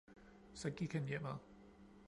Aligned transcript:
Så 0.53 0.69
gik 0.69 0.93
han 0.93 1.05
hjemad. 1.07 1.35